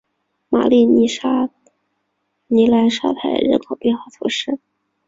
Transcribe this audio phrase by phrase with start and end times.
[0.49, 1.05] 马里尼
[2.67, 4.57] 莱沙泰人口变化图示